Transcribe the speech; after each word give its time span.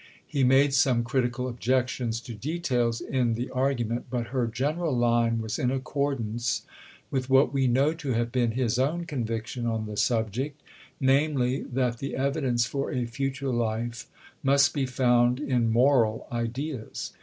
He 0.25 0.43
made 0.43 0.73
some 0.73 1.03
critical 1.03 1.47
objections 1.47 2.19
to 2.21 2.33
details 2.33 3.01
in 3.01 3.35
the 3.35 3.51
argument, 3.51 4.05
but 4.09 4.29
her 4.33 4.47
general 4.47 4.97
line 4.97 5.37
was 5.39 5.59
in 5.59 5.69
accordance 5.69 6.63
with 7.11 7.29
what 7.29 7.53
we 7.53 7.67
know 7.67 7.93
to 7.93 8.13
have 8.13 8.31
been 8.31 8.53
his 8.53 8.79
own 8.79 9.05
conviction 9.05 9.67
on 9.67 9.85
the 9.85 9.95
subject, 9.95 10.59
namely, 10.99 11.61
that 11.61 11.99
the 11.99 12.15
evidence 12.15 12.65
for 12.65 12.91
a 12.91 13.05
future 13.05 13.51
life 13.51 14.07
must 14.41 14.73
be 14.73 14.87
found 14.87 15.39
in 15.39 15.69
moral 15.71 16.25
ideas. 16.31 17.13